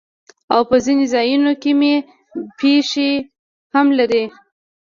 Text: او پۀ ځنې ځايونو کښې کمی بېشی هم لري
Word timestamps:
او 0.53 0.61
پۀ 0.69 0.75
ځنې 0.85 1.05
ځايونو 1.13 1.51
کښې 1.61 1.61
کمی 1.63 1.93
بېشی 2.57 3.11
هم 3.73 3.87
لري 3.97 4.23